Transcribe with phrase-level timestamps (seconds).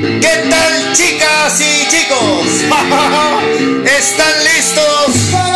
[0.00, 2.64] ¿Qué tal chicas y chicos?
[3.98, 5.47] ¿Están listos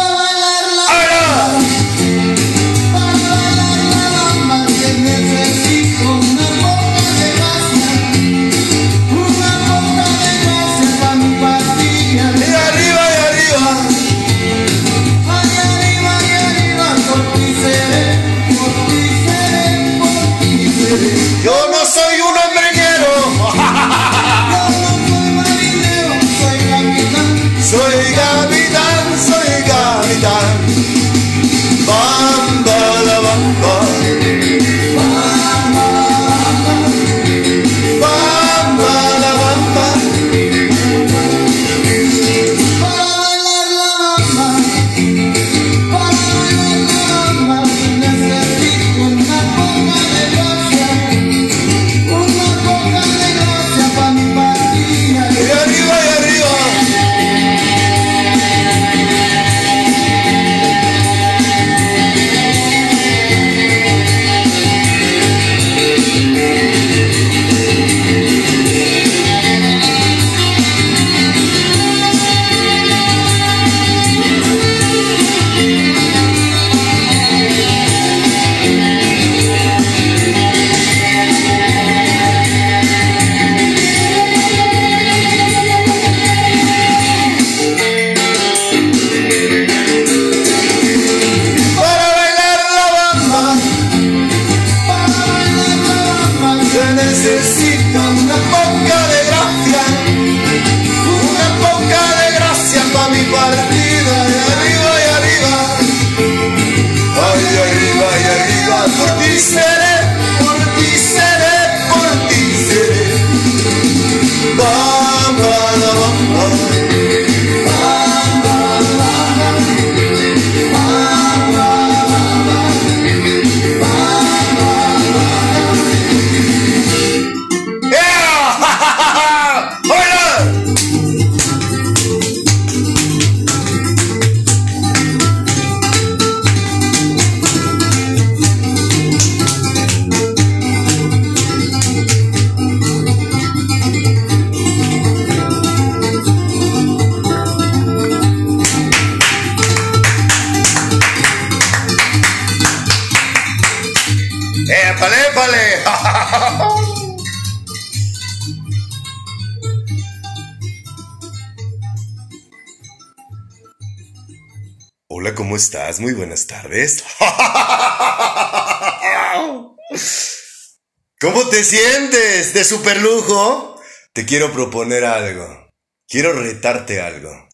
[171.21, 173.79] ¿Cómo te sientes de superlujo?
[174.15, 175.71] Te quiero proponer algo.
[176.09, 177.49] Quiero retarte algo.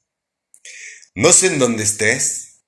[1.17, 2.63] No sé en dónde estés,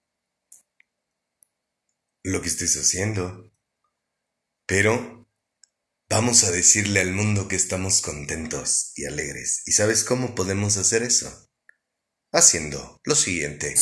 [2.25, 3.53] lo que estés haciendo,
[4.67, 5.29] pero
[6.09, 9.63] vamos a decirle al mundo que estamos contentos y alegres.
[9.67, 11.50] ¿Y sabes cómo podemos hacer eso?
[12.33, 13.75] haciendo lo siguiente.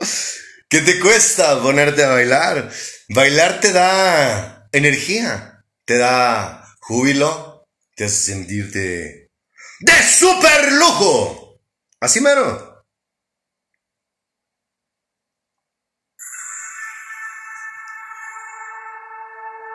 [0.70, 2.72] ¿Qué te cuesta ponerte a bailar?
[3.10, 9.32] Bailar te da energía, te da júbilo, te hace sentirte
[9.80, 11.62] de super lujo.
[12.00, 12.86] Así mero.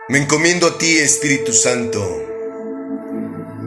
[0.08, 2.00] Me encomiendo a ti, Espíritu Santo,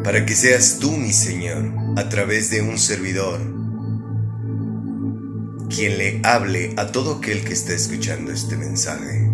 [0.05, 3.41] para que seas tú, mi Señor, a través de un servidor,
[5.69, 9.31] quien le hable a todo aquel que está escuchando este mensaje.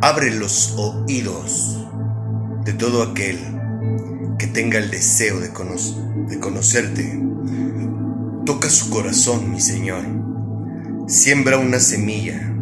[0.00, 1.86] Abre los oídos
[2.64, 3.38] de todo aquel
[4.38, 7.20] que tenga el deseo de, de conocerte.
[8.46, 10.04] Toca su corazón, mi Señor.
[11.06, 12.54] Siembra una semilla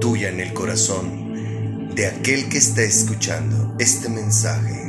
[0.00, 4.87] tuya en el corazón de aquel que está escuchando este mensaje.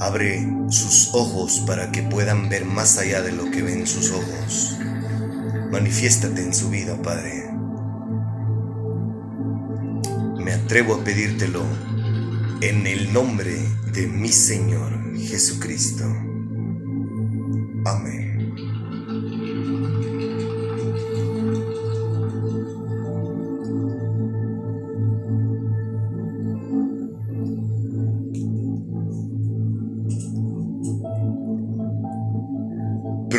[0.00, 4.78] Abre sus ojos para que puedan ver más allá de lo que ven sus ojos.
[5.70, 7.50] Manifiéstate en su vida, Padre.
[10.38, 11.64] Me atrevo a pedírtelo
[12.60, 13.56] en el nombre
[13.92, 16.04] de mi Señor Jesucristo.
[17.84, 18.25] Amén.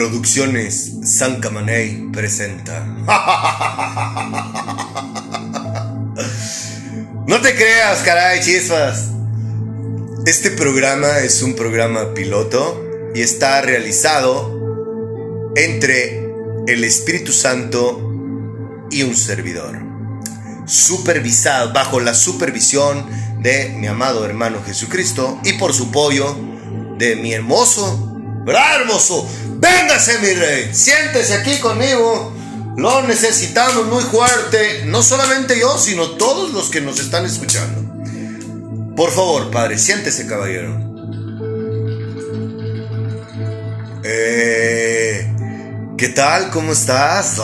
[0.10, 2.86] Producciones San Camaney presenta.
[7.28, 9.10] No te creas, caray, chispas.
[10.26, 12.82] Este programa es un programa piloto
[13.14, 16.26] y está realizado entre
[16.68, 18.00] el Espíritu Santo
[18.90, 19.78] y un servidor.
[20.66, 23.06] Supervisado bajo la supervisión
[23.42, 26.34] de mi amado hermano Jesucristo y por su apoyo
[26.98, 28.14] de mi hermoso,
[28.46, 29.28] ¿verdad, hermoso?
[29.60, 32.34] Véngase, mi rey, siéntese aquí conmigo.
[32.78, 38.96] Lo necesitamos muy fuerte, no solamente yo, sino todos los que nos están escuchando.
[38.96, 40.80] Por favor, padre, siéntese, caballero.
[44.04, 45.28] Eh,
[45.98, 46.52] ¿Qué tal?
[46.52, 47.38] ¿Cómo estás?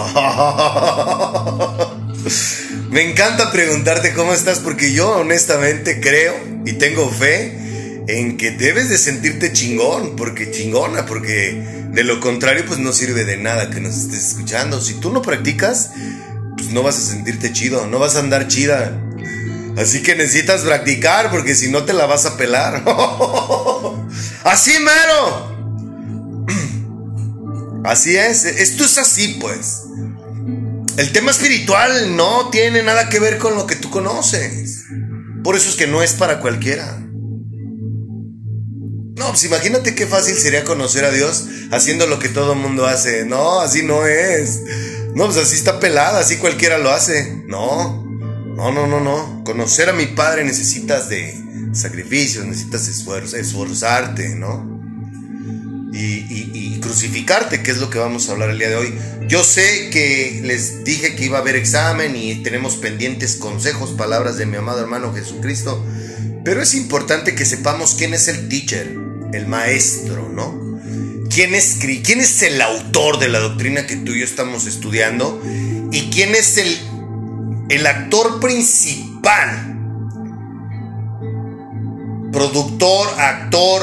[2.92, 7.62] Me encanta preguntarte cómo estás porque yo honestamente creo y tengo fe
[8.07, 13.24] en que debes de sentirte chingón, porque chingona, porque de lo contrario, pues no sirve
[13.24, 14.81] de nada que nos estés escuchando.
[14.81, 15.91] Si tú no practicas,
[16.57, 19.00] pues no vas a sentirte chido, no vas a andar chida.
[19.77, 22.83] Así que necesitas practicar porque si no te la vas a pelar.
[24.43, 25.53] así mero.
[27.86, 29.81] Así es, esto es así pues.
[30.95, 34.86] El tema espiritual no tiene nada que ver con lo que tú conoces.
[35.43, 37.03] Por eso es que no es para cualquiera.
[39.15, 43.25] No, pues imagínate qué fácil sería conocer a Dios haciendo lo que todo mundo hace.
[43.25, 44.62] No, así no es.
[45.13, 47.43] No, pues así está pelada, así cualquiera lo hace.
[47.46, 48.03] No,
[48.55, 49.43] no, no, no, no.
[49.43, 51.39] Conocer a mi Padre necesitas de
[51.74, 54.72] sacrificios, necesitas esfuerzo, esforzarte, ¿no?
[55.93, 58.93] Y, y, crucificarte, que es lo que vamos a hablar el día de hoy.
[59.27, 64.38] Yo sé que les dije que iba a haber examen y tenemos pendientes consejos, palabras
[64.38, 65.86] de mi amado hermano Jesucristo,
[66.43, 69.02] pero es importante que sepamos quién es el teacher
[69.34, 70.63] el maestro, ¿no?
[71.30, 75.42] ¿Quién es, ¿Quién es el autor de la doctrina que tú y yo estamos estudiando?
[75.92, 76.78] ¿Y quién es el,
[77.70, 79.80] el actor principal?
[82.32, 83.82] Productor, actor,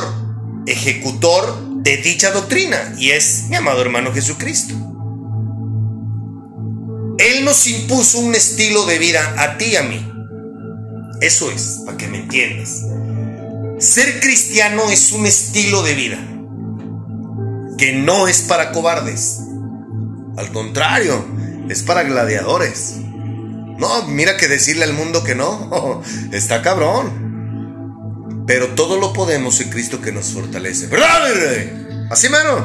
[0.67, 2.95] ejecutor de dicha doctrina.
[2.99, 4.75] Y es mi amado hermano Jesucristo.
[7.19, 10.07] Él nos impuso un estilo de vida a ti y a mí.
[11.21, 12.83] Eso es, para que me entiendas.
[13.81, 16.19] Ser cristiano es un estilo de vida
[17.79, 19.39] que no es para cobardes.
[20.37, 21.25] Al contrario,
[21.71, 22.97] es para gladiadores.
[23.79, 28.45] No, mira que decirle al mundo que no, está cabrón.
[28.47, 30.89] Pero todo lo podemos en Cristo que nos fortalece.
[30.89, 31.23] ¿Verdad,
[32.11, 32.61] Así menos.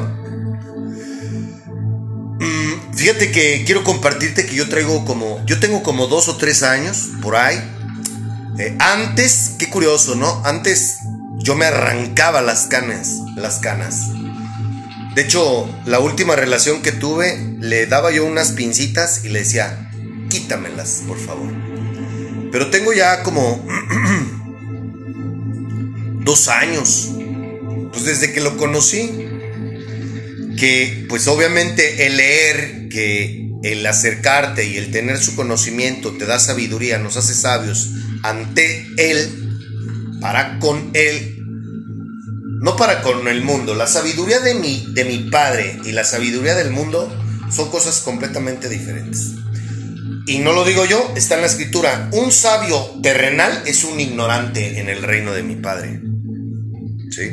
[2.40, 6.62] Mm, fíjate que quiero compartirte que yo traigo como, yo tengo como dos o tres
[6.62, 7.58] años por ahí
[8.58, 10.40] eh, antes, qué curioso, ¿no?
[10.44, 11.00] Antes
[11.38, 14.08] yo me arrancaba las canas, las canas.
[15.14, 19.90] De hecho, la última relación que tuve, le daba yo unas pincitas y le decía,
[20.28, 21.52] quítamelas, por favor.
[22.52, 23.66] Pero tengo ya como
[26.24, 27.10] dos años,
[27.92, 29.10] pues desde que lo conocí,
[30.58, 36.38] que pues obviamente el leer, que el acercarte y el tener su conocimiento te da
[36.38, 37.90] sabiduría, nos hace sabios
[38.22, 39.45] ante Él,
[40.20, 41.32] para con Él.
[42.62, 43.74] no para con el mundo.
[43.74, 47.12] La sabiduría de mi, de mi padre y la sabiduría del mundo
[47.50, 49.32] son cosas completamente diferentes.
[50.26, 52.08] Y no lo digo yo, está en la escritura.
[52.12, 56.00] Un sabio terrenal es un ignorante en el reino de mi padre.
[57.10, 57.30] ¿Sí?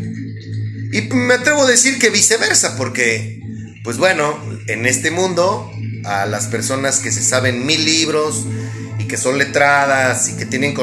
[0.91, 3.41] Y me atrevo a decir que viceversa, porque,
[3.83, 5.71] pues bueno, en este mundo,
[6.05, 8.45] a las personas que se saben mil libros
[9.03, 10.73] y que son letradas y que tienen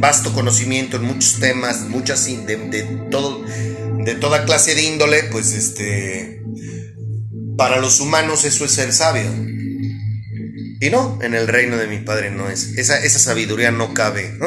[0.00, 3.44] vasto conocimiento en muchos temas, muchas de, de, todo,
[4.04, 6.42] de toda clase de índole, pues este,
[7.58, 9.30] para los humanos eso es ser sabio.
[10.80, 12.78] Y no, en el reino de mi padre no es.
[12.78, 14.38] Esa, esa sabiduría no cabe.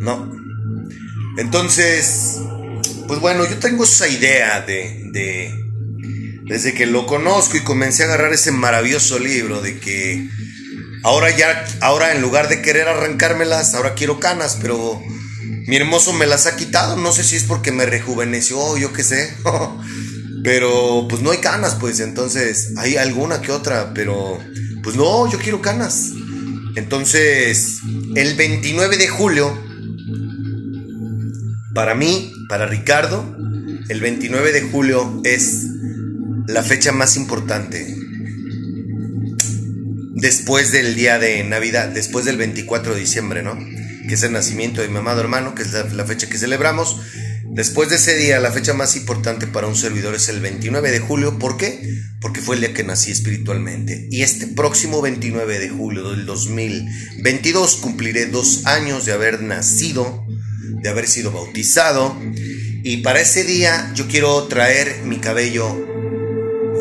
[0.00, 0.30] no.
[1.38, 2.38] Entonces,
[3.08, 5.54] pues bueno, yo tengo esa idea de, de,
[6.44, 10.28] Desde que lo conozco y comencé a agarrar ese maravilloso libro de que
[11.04, 15.00] ahora ya, ahora en lugar de querer arrancármelas, ahora quiero canas, pero
[15.66, 16.96] mi hermoso me las ha quitado.
[16.96, 19.34] No sé si es porque me rejuveneció, yo qué sé.
[20.42, 24.38] pero pues no hay canas, pues entonces hay alguna que otra, pero
[24.82, 26.10] pues no, yo quiero canas.
[26.76, 27.80] Entonces,
[28.14, 29.52] el 29 de julio,
[31.74, 33.36] para mí, para Ricardo,
[33.88, 35.66] el 29 de julio es
[36.46, 37.97] la fecha más importante.
[40.20, 43.56] Después del día de Navidad, después del 24 de diciembre, ¿no?
[44.08, 47.00] Que es el nacimiento de mi amado hermano, que es la, fecha que celebramos.
[47.44, 50.98] Después de ese día, la fecha más importante para un servidor es el 29 de
[50.98, 51.38] julio.
[51.38, 51.88] ¿Por qué?
[52.20, 54.08] Porque fue el día que nací espiritualmente.
[54.10, 60.26] Y este próximo 29 de julio del 2022 cumpliré dos años de haber nacido,
[60.82, 62.20] de haber sido bautizado.
[62.82, 65.76] Y para ese día yo quiero traer mi cabello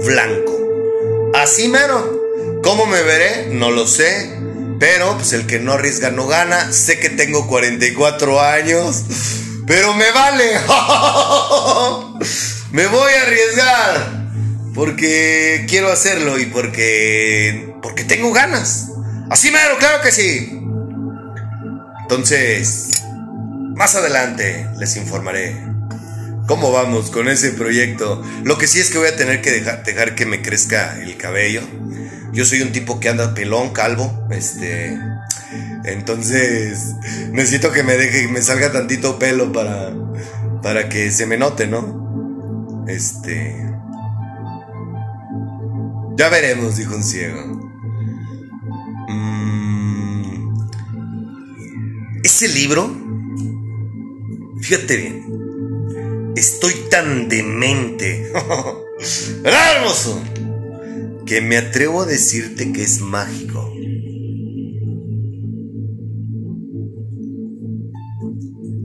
[0.04, 1.32] blanco.
[1.36, 2.17] Así mero.
[2.68, 3.48] ¿Cómo me veré?
[3.54, 4.30] No lo sé.
[4.78, 6.74] Pero pues el que no arriesga no gana.
[6.74, 9.04] Sé que tengo 44 años.
[9.66, 10.52] Pero me vale.
[12.74, 14.28] me voy a arriesgar.
[14.76, 17.74] Porque quiero hacerlo y porque.
[17.82, 18.90] Porque tengo ganas.
[19.30, 20.60] Así mero, claro que sí.
[22.02, 23.02] Entonces,
[23.78, 25.56] más adelante les informaré
[26.50, 28.22] cómo vamos con ese proyecto.
[28.44, 31.16] Lo que sí es que voy a tener que dejar, dejar que me crezca el
[31.16, 31.62] cabello.
[32.38, 34.28] Yo soy un tipo que anda pelón, calvo.
[34.30, 34.96] Este.
[35.86, 36.94] Entonces,
[37.32, 39.92] necesito que me deje, me salga tantito pelo para,
[40.62, 42.86] para que se me note, ¿no?
[42.88, 43.56] Este.
[46.16, 47.42] Ya veremos, dijo un ciego.
[49.10, 50.60] Mm,
[52.24, 52.88] ese libro,
[54.62, 58.32] fíjate bien, estoy tan demente,
[59.42, 60.22] ¿verdad, hermoso?
[61.28, 63.70] Que me atrevo a decirte que es mágico.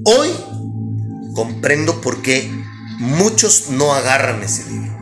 [0.05, 0.29] Hoy
[1.37, 2.51] comprendo por qué
[2.99, 4.93] muchos no agarran ese libro.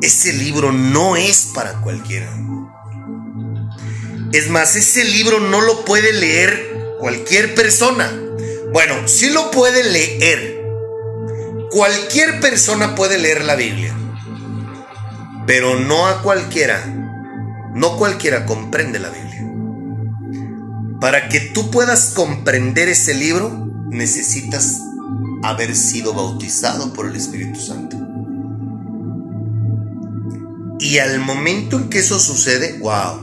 [0.00, 2.34] Ese libro no es para cualquiera.
[4.32, 8.10] Es más, ese libro no lo puede leer cualquier persona.
[8.72, 10.64] Bueno, sí lo puede leer.
[11.70, 13.94] Cualquier persona puede leer la Biblia.
[15.46, 16.84] Pero no a cualquiera.
[17.74, 19.26] No cualquiera comprende la Biblia.
[21.00, 24.80] Para que tú puedas comprender ese libro, necesitas
[25.42, 27.96] haber sido bautizado por el Espíritu Santo.
[30.80, 33.18] Y al momento en que eso sucede, wow,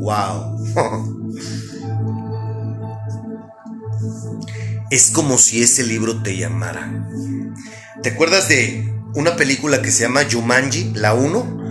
[0.00, 0.54] wow,
[4.90, 7.06] es como si ese libro te llamara.
[8.02, 11.64] ¿Te acuerdas de una película que se llama Jumanji, la 1?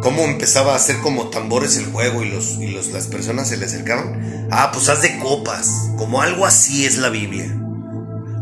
[0.00, 3.56] cómo empezaba a hacer como tambores el juego y, los, y los, las personas se
[3.56, 4.48] le acercaban.
[4.50, 7.56] Ah, pues haz de copas, como algo así es la Biblia.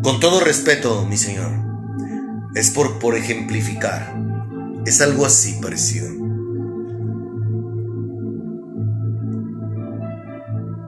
[0.03, 1.51] Con todo respeto, mi señor,
[2.55, 4.17] es por, por ejemplificar.
[4.87, 6.09] Es algo así parecido.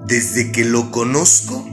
[0.07, 1.69] Desde que lo conozco,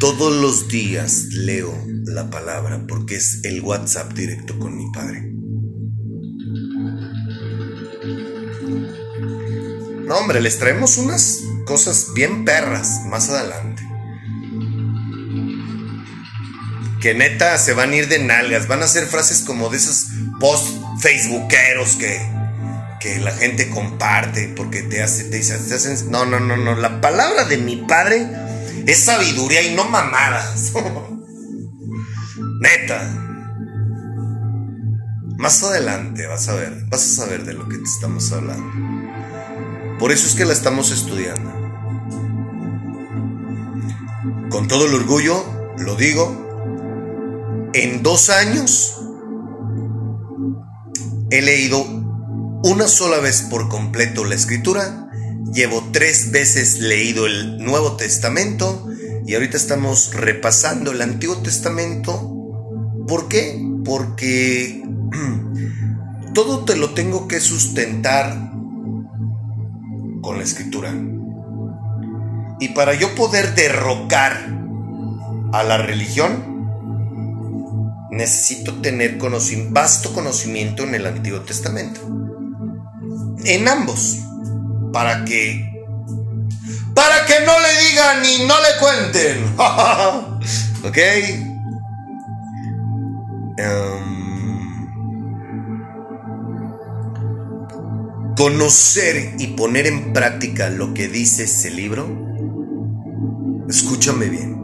[0.00, 1.70] Todos los días leo
[2.06, 5.30] la palabra porque es el WhatsApp directo con mi padre.
[10.06, 13.82] No, hombre, les traemos unas cosas bien perras más adelante.
[17.02, 20.06] Que neta se van a ir de nalgas, van a hacer frases como de esos
[20.40, 20.66] post
[21.00, 22.18] facebookeros que,
[23.00, 27.44] que la gente comparte porque te hace, te hacen, no, no, no, no, la palabra
[27.44, 28.48] de mi padre
[28.86, 30.72] es sabiduría y no mamadas.
[32.60, 33.26] Neta.
[35.38, 39.98] Más adelante vas a ver, vas a saber de lo que te estamos hablando.
[39.98, 41.50] Por eso es que la estamos estudiando.
[44.50, 45.44] Con todo el orgullo,
[45.78, 48.96] lo digo, en dos años
[51.30, 51.82] he leído
[52.62, 55.09] una sola vez por completo la escritura,
[55.52, 58.88] llevo tres veces leído el Nuevo Testamento
[59.26, 62.36] y ahorita estamos repasando el Antiguo Testamento.
[63.06, 63.60] ¿Por qué?
[63.84, 64.82] Porque
[66.34, 68.50] todo te lo tengo que sustentar
[70.22, 70.94] con la escritura.
[72.60, 74.58] Y para yo poder derrocar
[75.52, 76.50] a la religión,
[78.10, 79.18] necesito tener
[79.70, 82.00] vasto conocimiento en el Antiguo Testamento.
[83.44, 84.18] En ambos.
[84.92, 85.68] Para que...
[86.94, 89.54] Para que no le digan y no le cuenten.
[90.88, 90.98] ¿Ok?
[93.56, 94.10] Em,
[98.36, 102.08] conocer y poner en práctica lo que dice ese libro,
[103.68, 104.56] escúchame bien,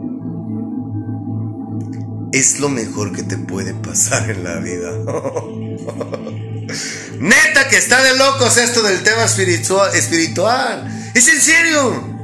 [2.33, 4.91] es lo mejor que te puede pasar en la vida.
[7.19, 9.95] Neta que está de locos esto del tema espiritual.
[9.95, 11.11] espiritual.
[11.15, 12.17] Es en serio.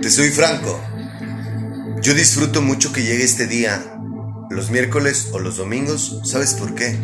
[0.00, 0.80] Te soy franco.
[2.02, 3.82] Yo disfruto mucho que llegue este día,
[4.50, 6.20] los miércoles o los domingos.
[6.24, 6.96] ¿Sabes por qué?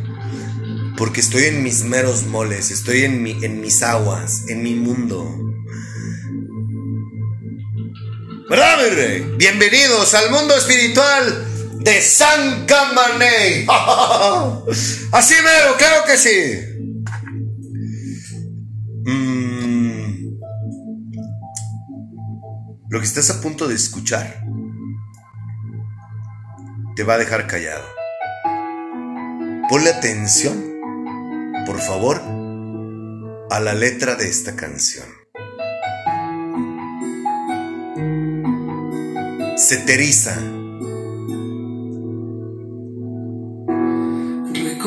[0.96, 5.28] Porque estoy en mis meros moles, estoy en, mi, en mis aguas, en mi mundo.
[8.48, 9.34] ¿Verdad, mi rey?
[9.38, 11.51] Bienvenidos al mundo espiritual
[11.82, 13.66] de San Camané.
[15.12, 16.62] Así mero, claro que sí.
[19.04, 20.38] Mm.
[22.88, 24.44] Lo que estás a punto de escuchar
[26.94, 27.84] te va a dejar callado.
[29.68, 30.62] Ponle atención,
[31.66, 32.20] por favor,
[33.50, 35.06] a la letra de esta canción.
[39.56, 40.61] Se teriza.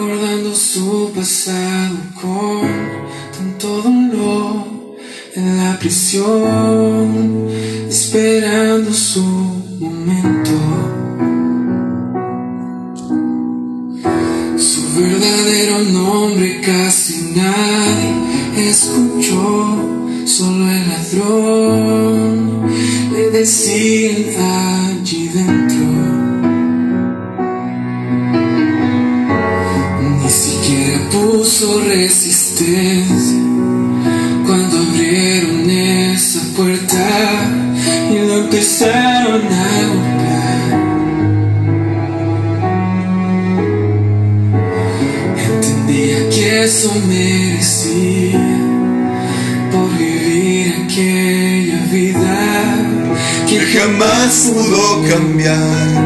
[0.05, 2.61] Recordando su pasado con
[3.35, 4.67] tanto dolor
[5.35, 7.47] en la prisión,
[7.89, 9.23] esperando su
[9.79, 10.51] momento.
[14.57, 19.75] Su verdadero nombre casi nadie escuchó,
[20.27, 22.69] solo el ladrón
[23.11, 25.84] le decía allí dentro.
[31.73, 33.39] Resistencia
[34.45, 37.07] cuando abrieron esa puerta
[38.11, 40.85] y lo empezaron a golpear.
[45.37, 48.39] Entendía que eso merecía
[49.71, 52.75] por vivir aquella vida
[53.49, 56.04] que Jamás pudo cambiar.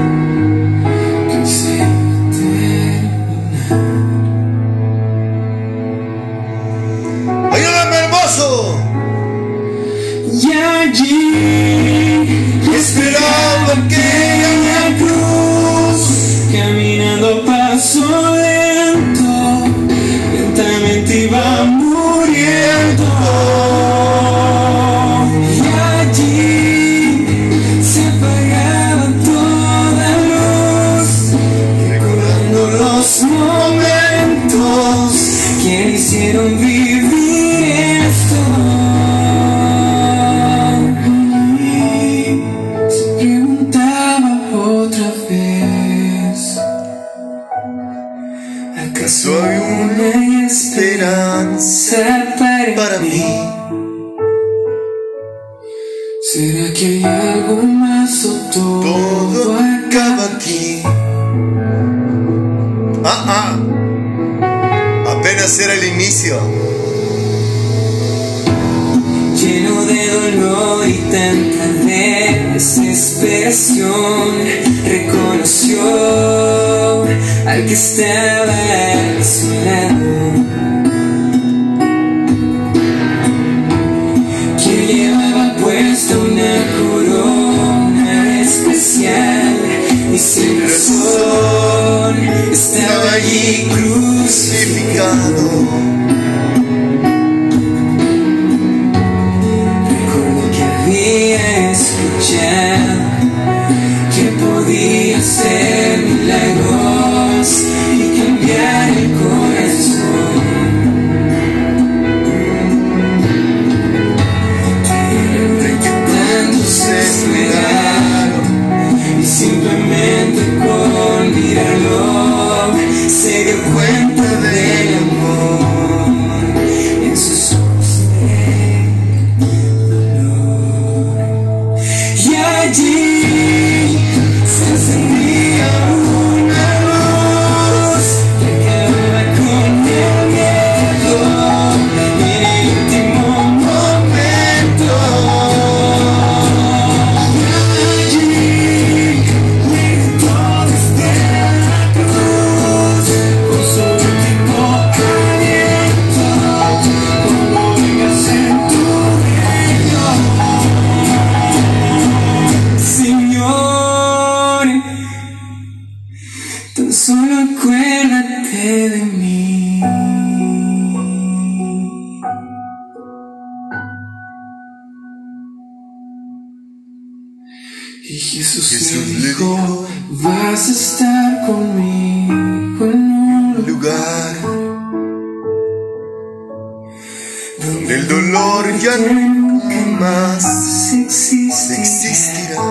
[191.80, 191.82] Existirá.
[191.82, 192.62] existirá.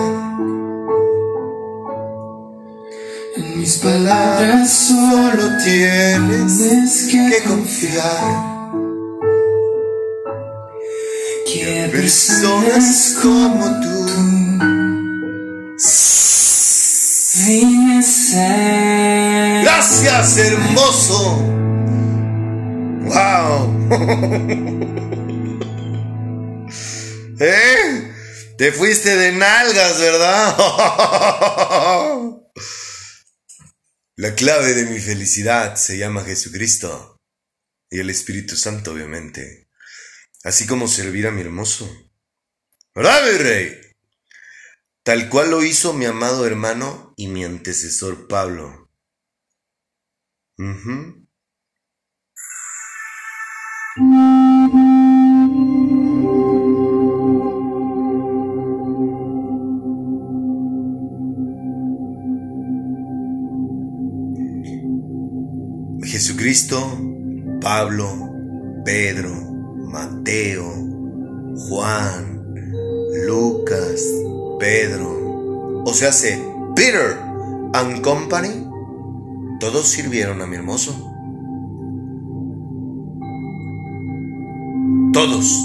[3.37, 8.49] En mis palabras solo tienes que confiar.
[11.45, 13.89] que Personas como tú.
[19.63, 21.37] Gracias, hermoso.
[23.05, 23.69] Wow.
[27.39, 28.08] ¿Eh?
[28.59, 30.57] Te fuiste de nalgas, ¿verdad?
[34.17, 37.21] La clave de mi felicidad se llama Jesucristo
[37.89, 39.69] y el Espíritu Santo, obviamente.
[40.43, 41.89] Así como servir a mi hermoso.
[42.93, 43.79] ¿Verdad, mi rey?
[45.03, 48.91] Tal cual lo hizo mi amado hermano y mi antecesor Pablo.
[66.39, 66.79] Jesucristo,
[67.59, 68.07] Pablo,
[68.85, 69.29] Pedro,
[69.75, 70.63] Mateo,
[71.67, 72.53] Juan,
[73.27, 74.01] Lucas,
[74.57, 76.41] Pedro, o sea, se
[76.77, 77.17] Peter
[77.73, 78.65] and Company,
[79.59, 80.93] todos sirvieron a mi hermoso.
[85.11, 85.61] Todos.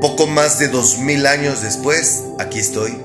[0.00, 3.00] Poco más de dos mil años después, aquí estoy.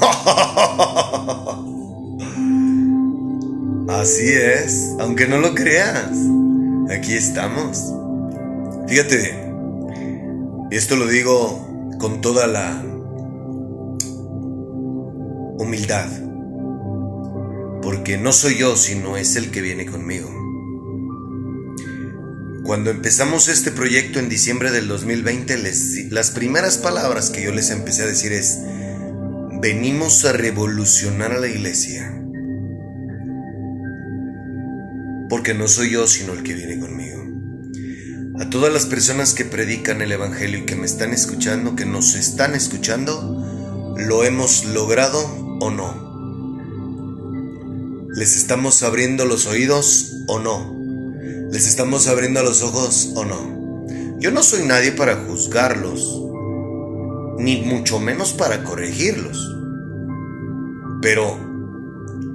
[4.00, 6.10] Así es, aunque no lo creas,
[6.90, 7.78] aquí estamos.
[8.88, 9.34] Fíjate,
[10.70, 12.82] y esto lo digo con toda la
[15.58, 16.08] humildad,
[17.82, 20.30] porque no soy yo, sino es el que viene conmigo.
[22.64, 27.70] Cuando empezamos este proyecto en diciembre del 2020, les- las primeras palabras que yo les
[27.70, 28.58] empecé a decir es,
[29.60, 32.21] venimos a revolucionar a la iglesia.
[35.32, 37.24] Porque no soy yo, sino el que viene conmigo.
[38.38, 42.16] A todas las personas que predican el Evangelio y que me están escuchando, que nos
[42.16, 43.42] están escuchando,
[43.96, 45.18] ¿lo hemos logrado
[45.58, 45.94] o no?
[48.14, 50.76] ¿Les estamos abriendo los oídos o no?
[51.50, 53.86] ¿Les estamos abriendo los ojos o no?
[54.18, 56.20] Yo no soy nadie para juzgarlos,
[57.38, 59.38] ni mucho menos para corregirlos.
[61.00, 61.38] Pero,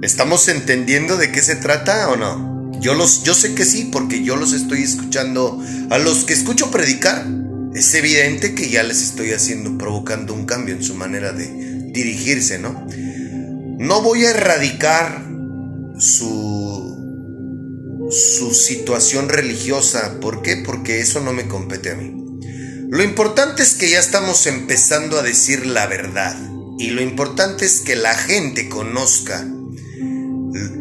[0.02, 2.47] ¿estamos entendiendo de qué se trata o no?
[2.80, 5.60] Yo, los, yo sé que sí, porque yo los estoy escuchando.
[5.90, 7.26] A los que escucho predicar,
[7.74, 11.48] es evidente que ya les estoy haciendo, provocando un cambio en su manera de
[11.92, 12.86] dirigirse, ¿no?
[13.78, 15.26] No voy a erradicar
[15.98, 16.98] su,
[18.10, 20.18] su situación religiosa.
[20.20, 20.56] ¿Por qué?
[20.56, 22.14] Porque eso no me compete a mí.
[22.90, 26.36] Lo importante es que ya estamos empezando a decir la verdad.
[26.78, 29.46] Y lo importante es que la gente conozca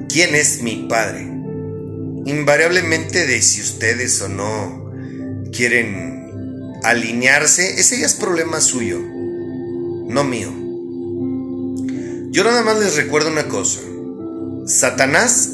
[0.08, 1.37] quién es mi padre.
[2.28, 4.92] Invariablemente de si ustedes o no
[5.54, 10.52] quieren alinearse, ese ya es problema suyo, no mío.
[12.32, 13.80] Yo nada más les recuerdo una cosa.
[14.66, 15.52] Satanás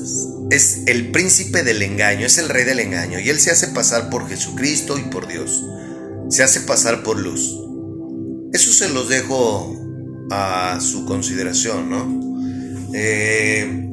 [0.49, 4.09] es el príncipe del engaño, es el rey del engaño, y él se hace pasar
[4.09, 5.63] por Jesucristo y por Dios.
[6.29, 7.55] Se hace pasar por luz.
[8.51, 9.79] Eso se los dejo
[10.31, 12.89] a su consideración, ¿no?
[12.95, 13.91] Eh,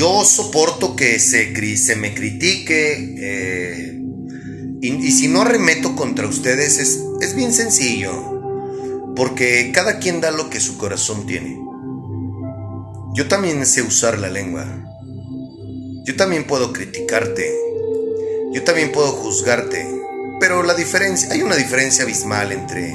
[0.00, 4.00] yo soporto que se, me critique eh,
[4.80, 10.48] y, si no arremeto contra ustedes es, es bien sencillo, porque cada quien da lo
[10.48, 11.60] que su corazón tiene.
[13.14, 14.64] yo también sé usar la lengua.
[16.06, 17.54] Yo también puedo criticarte.
[18.54, 19.86] Yo también puedo juzgarte.
[20.40, 22.94] Pero la diferencia, hay una diferencia abismal entre,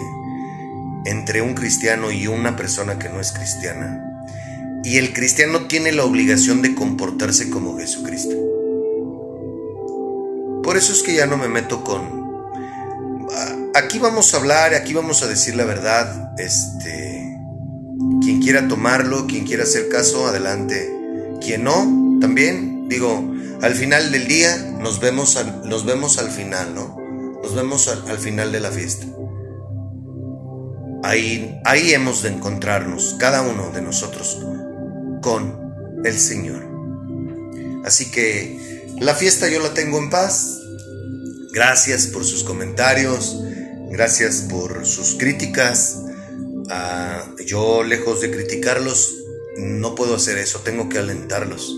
[1.06, 4.05] entre un cristiano y una persona que no es cristiana.
[4.86, 8.36] Y el cristiano tiene la obligación de comportarse como Jesucristo.
[10.64, 12.24] Por eso es que ya no me meto con...
[13.74, 16.34] Aquí vamos a hablar, aquí vamos a decir la verdad.
[16.38, 17.36] Este,
[18.22, 20.92] quien quiera tomarlo, quien quiera hacer caso, adelante.
[21.42, 26.76] Quien no, también, digo, al final del día nos vemos al, nos vemos al final,
[26.76, 26.96] ¿no?
[27.42, 29.08] Nos vemos al, al final de la fiesta.
[31.04, 34.40] Ahí, ahí hemos de encontrarnos, cada uno de nosotros,
[35.26, 36.64] con el Señor.
[37.84, 40.60] Así que la fiesta yo la tengo en paz.
[41.52, 43.36] Gracias por sus comentarios,
[43.90, 46.04] gracias por sus críticas.
[46.70, 49.16] Ah, yo lejos de criticarlos,
[49.58, 51.76] no puedo hacer eso, tengo que alentarlos.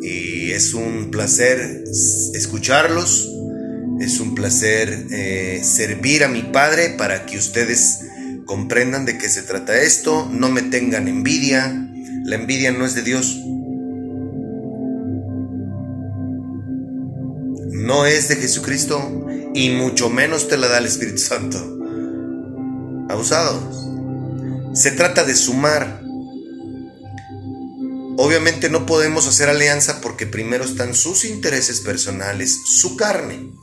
[0.00, 1.84] Y es un placer
[2.32, 3.28] escucharlos,
[4.00, 7.98] es un placer eh, servir a mi Padre para que ustedes
[8.46, 11.87] comprendan de qué se trata esto, no me tengan envidia,
[12.28, 13.38] la envidia no es de Dios.
[17.72, 21.56] No es de Jesucristo y mucho menos te la da el Espíritu Santo.
[23.08, 23.88] Abusados.
[24.74, 26.02] Se trata de sumar.
[28.18, 33.54] Obviamente no podemos hacer alianza porque primero están sus intereses personales, su carne,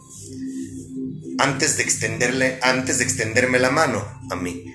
[1.37, 4.65] antes de extenderle, antes de extenderme la mano a mí.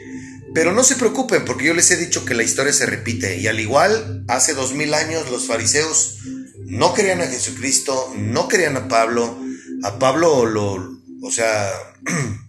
[0.55, 3.47] Pero no se preocupen porque yo les he dicho que la historia se repite y
[3.47, 6.19] al igual hace dos mil años los fariseos
[6.67, 9.39] no querían a Jesucristo, no querían a Pablo,
[9.83, 10.75] a Pablo lo,
[11.23, 11.71] o sea,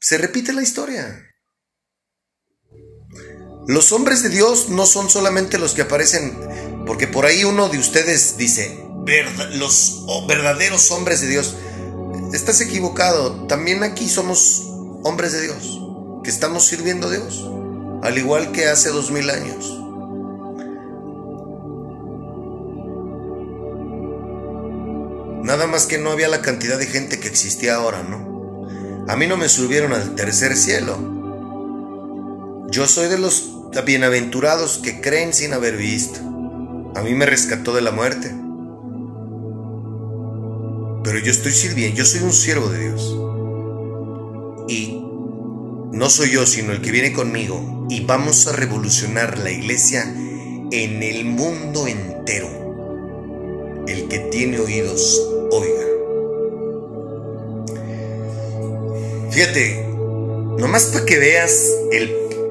[0.00, 1.24] se repite la historia.
[3.66, 6.38] Los hombres de Dios no son solamente los que aparecen,
[6.86, 8.82] porque por ahí uno de ustedes dice,
[9.54, 11.54] los verdaderos hombres de Dios.
[12.32, 14.62] Estás equivocado, también aquí somos
[15.04, 15.80] hombres de Dios,
[16.30, 17.48] estamos sirviendo a Dios,
[18.02, 19.74] al igual que hace dos mil años.
[25.42, 28.66] Nada más que no había la cantidad de gente que existía ahora, ¿no?
[29.08, 30.98] A mí no me subieron al tercer cielo.
[32.70, 33.54] Yo soy de los
[33.86, 36.20] bienaventurados que creen sin haber visto.
[36.94, 38.34] A mí me rescató de la muerte.
[41.02, 43.16] Pero yo estoy sirviendo, yo soy un siervo de Dios.
[44.68, 44.97] Y
[45.92, 47.86] no soy yo, sino el que viene conmigo.
[47.88, 50.02] Y vamos a revolucionar la iglesia
[50.70, 52.48] en el mundo entero.
[53.86, 55.20] El que tiene oídos,
[55.50, 55.84] oiga.
[59.30, 59.86] Fíjate,
[60.58, 61.70] nomás para que veas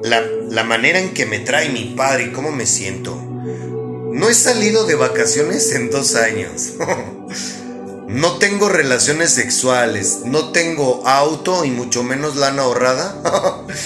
[0.04, 3.15] la, la manera en que me trae mi padre y cómo me siento.
[3.15, 6.73] No he salido de vacaciones en dos años.
[8.08, 13.22] No tengo relaciones sexuales, no tengo auto y mucho menos lana ahorrada.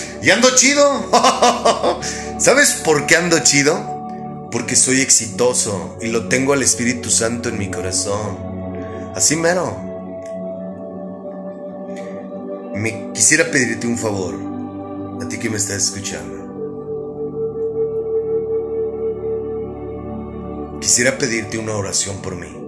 [0.22, 1.10] y ando chido.
[2.40, 4.48] ¿Sabes por qué ando chido?
[4.52, 8.38] Porque soy exitoso y lo tengo al Espíritu Santo en mi corazón.
[9.16, 9.76] Así mero.
[12.76, 14.36] Me quisiera pedirte un favor,
[15.20, 16.40] a ti que me estás escuchando.
[20.80, 22.62] Quisiera pedirte una oración por mí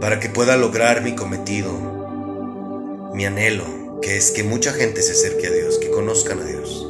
[0.00, 1.72] para que pueda lograr mi cometido,
[3.14, 6.86] mi anhelo, que es que mucha gente se acerque a Dios, que conozcan a Dios,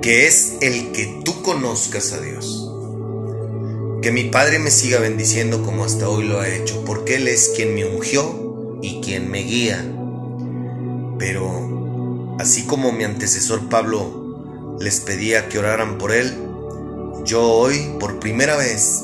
[0.00, 2.70] que es el que tú conozcas a Dios,
[4.00, 7.52] que mi Padre me siga bendiciendo como hasta hoy lo ha hecho, porque Él es
[7.56, 9.84] quien me ungió y quien me guía.
[11.18, 16.32] Pero así como mi antecesor Pablo les pedía que oraran por Él,
[17.24, 19.02] yo hoy, por primera vez,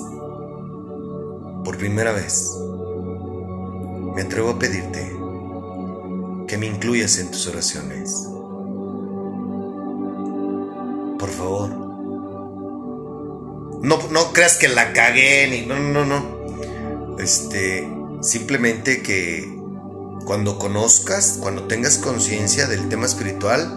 [1.65, 2.51] por primera vez,
[4.15, 5.15] me atrevo a pedirte
[6.47, 8.29] que me incluyas en tus oraciones.
[11.19, 11.71] Por favor.
[13.83, 15.67] No, no creas que la cagué ni.
[15.67, 17.19] No, no, no.
[17.19, 17.89] Este.
[18.23, 19.55] Simplemente que
[20.25, 23.77] cuando conozcas, cuando tengas conciencia del tema espiritual,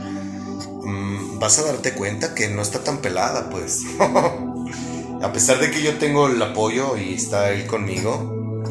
[0.83, 3.83] mmm, vas a darte cuenta que no está tan pelada, pues.
[5.21, 8.63] a pesar de que yo tengo el apoyo y está él conmigo,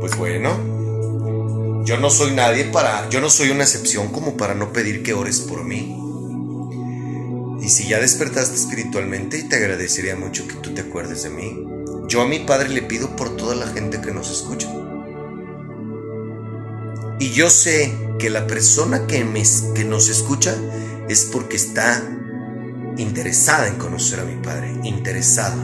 [0.00, 0.69] pues bueno,
[1.84, 5.14] yo no soy nadie para, yo no soy una excepción como para no pedir que
[5.14, 5.96] ores por mí.
[7.62, 11.64] Y si ya despertaste espiritualmente, te agradecería mucho que tú te acuerdes de mí.
[12.08, 14.68] Yo a mi Padre le pido por toda la gente que nos escucha.
[17.20, 19.42] Y yo sé que la persona que, me,
[19.74, 20.56] que nos escucha
[21.08, 22.02] es porque está
[22.96, 25.60] interesada en conocer a mi Padre, interesado.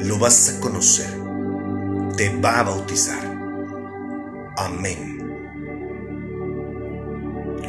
[0.00, 1.21] Lo vas a conocer,
[2.16, 3.24] te va a bautizar.
[4.56, 5.18] Amén.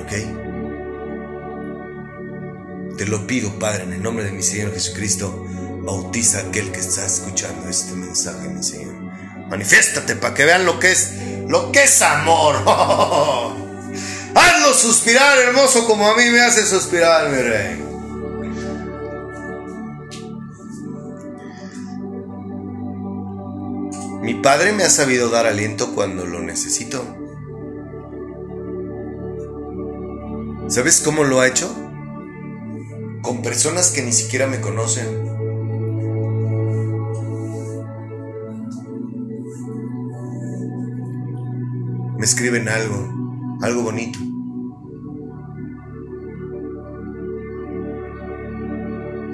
[0.02, 0.12] ¿Ok?
[2.98, 5.46] Te lo pido, Padre, en el nombre de mi Señor Jesucristo,
[5.82, 8.94] bautiza a aquel que está escuchando este mensaje, mi Señor.
[9.50, 11.14] Manifiéstate para que vean lo que es,
[11.48, 12.56] lo que es amor.
[14.36, 17.83] Hazlo suspirar, hermoso, como a mí me hace suspirar, mi rey.
[24.24, 27.04] Mi padre me ha sabido dar aliento cuando lo necesito.
[30.70, 31.70] ¿Sabes cómo lo ha hecho?
[33.22, 35.26] Con personas que ni siquiera me conocen.
[42.18, 44.20] Me escriben algo, algo bonito.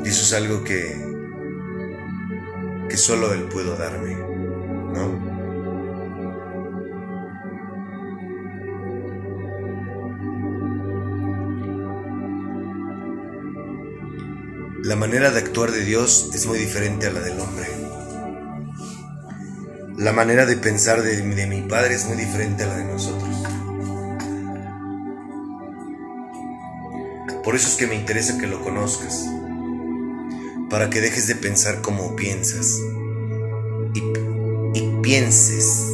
[0.03, 1.09] Y eso es algo que
[2.89, 4.28] que solo él pudo darme,
[4.93, 5.29] ¿no?
[14.83, 17.67] La manera de actuar de Dios es muy diferente a la del hombre.
[19.97, 23.43] La manera de pensar de, de mi Padre es muy diferente a la de nosotros.
[27.43, 29.25] Por eso es que me interesa que lo conozcas.
[30.69, 32.79] Para que dejes de pensar como piensas.
[35.01, 35.85] Pienses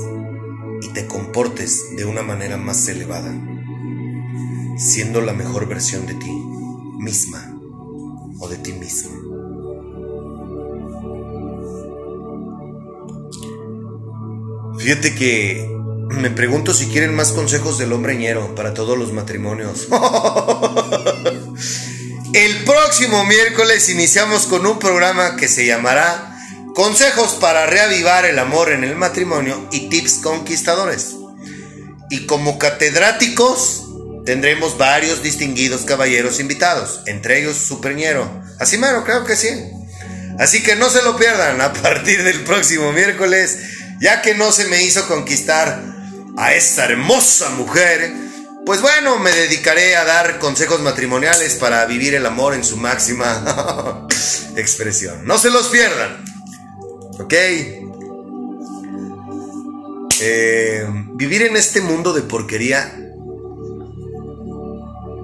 [0.81, 3.33] y te comportes de una manera más elevada.
[4.77, 6.31] Siendo la mejor versión de ti
[6.99, 7.55] misma
[8.39, 9.11] o de ti mismo.
[14.79, 15.69] Fíjate que
[16.09, 19.87] me pregunto si quieren más consejos del hombreñero para todos los matrimonios.
[22.33, 26.34] El próximo miércoles iniciamos con un programa que se llamará
[26.75, 31.15] Consejos para reavivar el amor en el matrimonio y tips conquistadores.
[32.09, 33.85] Y como catedráticos
[34.25, 38.29] tendremos varios distinguidos caballeros invitados, entre ellos su preñero.
[38.59, 39.47] Así mero, creo que sí.
[40.37, 43.57] Así que no se lo pierdan a partir del próximo miércoles,
[44.01, 45.81] ya que no se me hizo conquistar
[46.37, 48.11] a esta hermosa mujer.
[48.65, 54.05] Pues bueno, me dedicaré a dar consejos matrimoniales para vivir el amor en su máxima
[54.57, 55.25] expresión.
[55.25, 56.34] No se los pierdan.
[57.19, 57.33] ¿Ok?
[60.21, 63.05] Eh, vivir en este mundo de porquería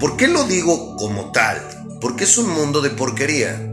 [0.01, 1.61] ¿Por qué lo digo como tal?
[2.01, 3.71] Porque es un mundo de porquería.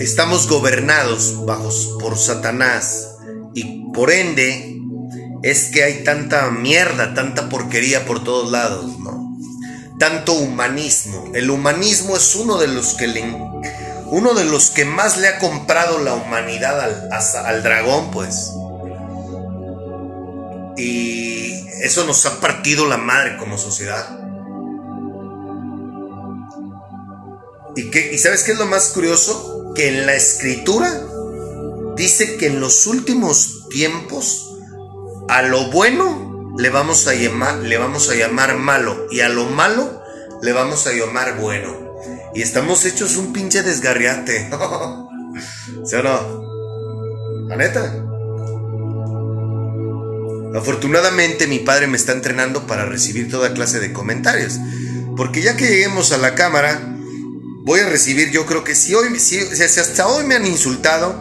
[0.00, 1.70] Estamos gobernados bajo,
[2.00, 3.14] por Satanás
[3.54, 4.80] y por ende
[5.44, 9.38] es que hay tanta mierda, tanta porquería por todos lados, ¿no?
[10.00, 11.30] Tanto humanismo.
[11.32, 13.22] El humanismo es uno de los que le,
[14.10, 18.52] uno de los que más le ha comprado la humanidad al, dragón, pues.
[20.76, 24.20] Y eso nos ha partido la madre como sociedad.
[27.74, 29.72] ¿Y, qué, ¿Y sabes qué es lo más curioso?
[29.74, 30.88] Que en la escritura
[31.96, 34.54] dice que en los últimos tiempos
[35.28, 39.46] a lo bueno le vamos a llamar, le vamos a llamar malo y a lo
[39.46, 40.02] malo
[40.42, 41.85] le vamos a llamar bueno.
[42.36, 44.50] Y estamos hechos un pinche desgarriate.
[45.84, 47.48] ¿Sí o no?
[47.48, 48.04] La neta.
[50.54, 54.58] Afortunadamente mi padre me está entrenando para recibir toda clase de comentarios.
[55.16, 56.80] Porque ya que lleguemos a la cámara,
[57.64, 61.14] voy a recibir, yo creo que si hoy, si, si hasta hoy me han insultado,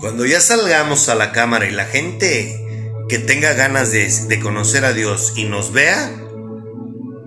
[0.00, 2.58] cuando ya salgamos a la cámara y la gente
[3.08, 6.10] que tenga ganas de, conocer a Dios y nos vea,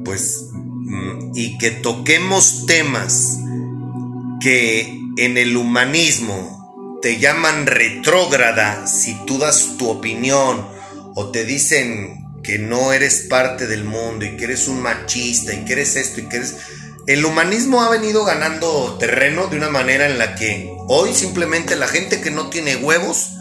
[0.04, 0.45] pues,
[1.34, 3.38] y que toquemos temas
[4.40, 10.68] que en el humanismo te llaman retrógrada si tú das tu opinión
[11.16, 15.66] o te dicen que no eres parte del mundo y que eres un machista y
[15.66, 16.56] que eres esto y que eres
[17.08, 21.88] el humanismo ha venido ganando terreno de una manera en la que hoy simplemente la
[21.88, 23.36] gente que no tiene huevos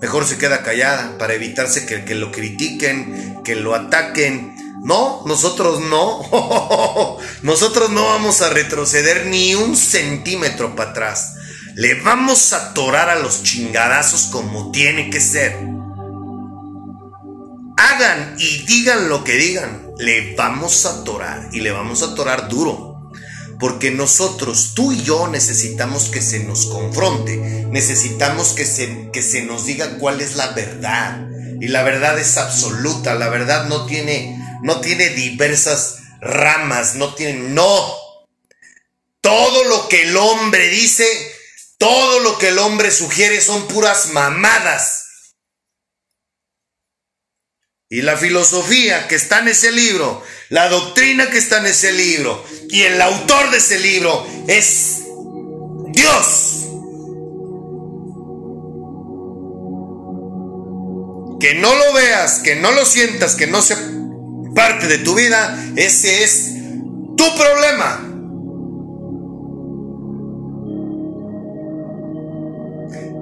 [0.00, 4.56] mejor se queda callada para evitarse que, que lo critiquen, que lo ataquen.
[4.82, 7.18] No, nosotros no.
[7.42, 11.34] nosotros no vamos a retroceder ni un centímetro para atrás.
[11.74, 15.56] Le vamos a atorar a los chingadazos como tiene que ser.
[17.76, 19.90] Hagan y digan lo que digan.
[19.98, 22.90] Le vamos a atorar y le vamos a atorar duro.
[23.58, 29.42] Porque nosotros, tú y yo, necesitamos que se nos confronte, necesitamos que se, que se
[29.42, 31.28] nos diga cuál es la verdad.
[31.60, 37.54] Y la verdad es absoluta, la verdad no tiene, no tiene diversas ramas, no tienen,
[37.54, 37.96] no.
[39.20, 41.06] Todo lo que el hombre dice,
[41.78, 45.06] todo lo que el hombre sugiere son puras mamadas.
[47.88, 52.44] Y la filosofía que está en ese libro, la doctrina que está en ese libro
[52.68, 55.02] y el autor de ese libro es
[55.92, 56.56] Dios.
[61.40, 63.76] Que no lo veas, que no lo sientas, que no sea
[64.54, 66.52] parte de tu vida, ese es
[67.16, 68.06] tu problema.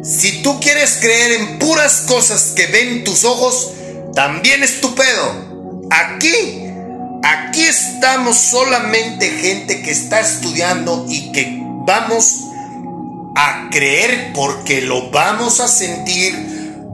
[0.03, 3.73] Si tú quieres creer en puras cosas que ven tus ojos,
[4.15, 5.87] también es tu pedo.
[5.91, 6.65] Aquí,
[7.23, 12.41] aquí estamos solamente gente que está estudiando y que vamos
[13.37, 16.35] a creer porque lo vamos a sentir,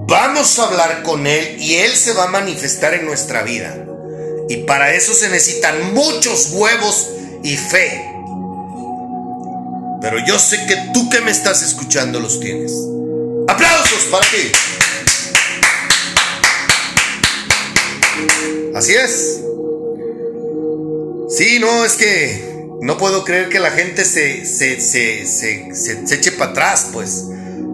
[0.09, 3.76] vamos a hablar con Él y Él se va a manifestar en nuestra vida.
[4.49, 7.11] Y para eso se necesitan muchos huevos
[7.42, 8.05] y fe.
[10.01, 12.72] Pero yo sé que tú que me estás escuchando los tienes.
[13.49, 14.53] ¡Aplausos para ti!
[18.74, 19.40] Así es.
[21.30, 26.32] Sí, no, es que no puedo creer que la gente se, se, se, se, eche
[26.32, 27.24] para atrás, pues,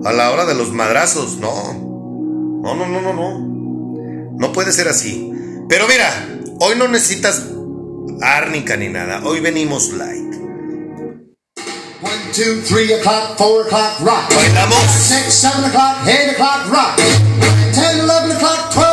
[0.05, 1.39] a la hora de los madrazos.
[1.39, 1.73] No.
[2.63, 4.31] No, no, no, no, no.
[4.39, 5.33] No puede ser así.
[5.69, 7.43] Pero mira, hoy no necesitas
[8.23, 9.21] árnica ni nada.
[9.25, 10.21] Hoy venimos light.
[12.03, 14.31] One, two, three o'clock, four o'clock, rock.
[14.31, 14.89] Bailamos.
[14.89, 16.97] Six, seven o'clock, eight o'clock, rock.
[17.75, 18.90] Ten, eleven o'clock, twelve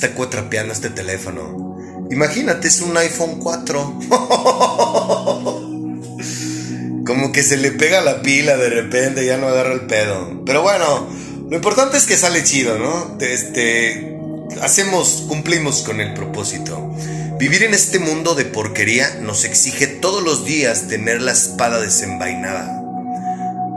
[0.00, 1.76] está cuatrapeando este teléfono.
[2.10, 3.98] Imagínate, es un iPhone 4.
[7.06, 10.42] como que se le pega la pila de repente, ya no agarra el pedo.
[10.46, 11.06] Pero bueno,
[11.50, 13.18] lo importante es que sale chido, ¿no?
[13.20, 14.16] Este,
[14.62, 16.94] hacemos, cumplimos con el propósito.
[17.38, 22.80] Vivir en este mundo de porquería nos exige todos los días tener la espada desenvainada.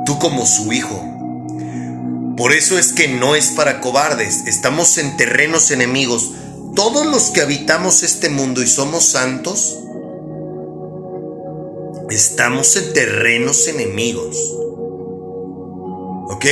[0.05, 1.03] Tú como su hijo.
[2.43, 6.31] Por eso es que no es para cobardes, estamos en terrenos enemigos.
[6.75, 9.79] Todos los que habitamos este mundo y somos santos,
[12.09, 14.35] estamos en terrenos enemigos.
[16.31, 16.45] ¿Ok?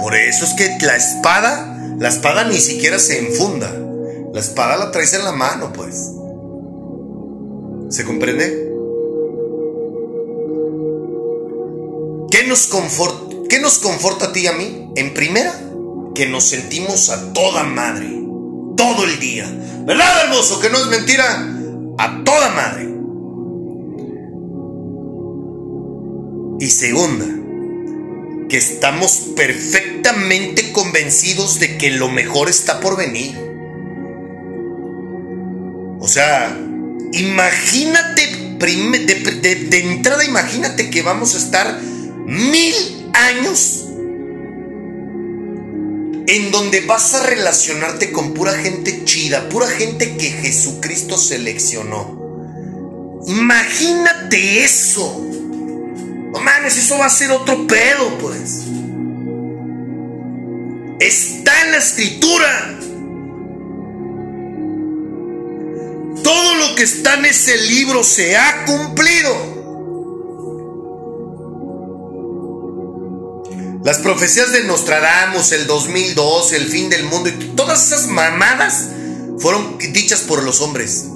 [0.00, 3.72] Por eso es que la espada, la espada ni siquiera se enfunda.
[4.34, 6.10] La espada la traes en la mano, pues.
[7.90, 8.72] ¿Se comprende?
[12.32, 14.90] ¿Qué nos, conforta, ¿Qué nos conforta a ti y a mí?
[14.94, 15.52] En primera,
[16.14, 18.06] que nos sentimos a toda madre.
[18.76, 19.50] Todo el día.
[19.84, 20.60] ¿Verdad, hermoso?
[20.60, 21.48] Que no es mentira.
[21.98, 22.88] A toda madre.
[26.60, 27.26] Y segunda,
[28.48, 33.36] que estamos perfectamente convencidos de que lo mejor está por venir.
[35.98, 36.56] O sea,
[37.12, 41.80] imagínate, de, de, entrada imagínate que vamos a estar
[42.26, 43.84] mil años
[46.26, 52.20] en donde vas a relacionarte con pura gente chida, pura gente que Jesucristo seleccionó.
[53.26, 55.26] Imagínate eso.
[56.32, 58.62] No mames, eso va a ser otro pedo, pues.
[61.00, 62.78] Está en la escritura.
[66.22, 69.59] Todo lo que está en ese libro se ha cumplido.
[73.84, 78.88] Las profecías de Nostradamus, el 2002, el fin del mundo y todas esas mamadas
[79.38, 81.06] fueron dichas por los hombres.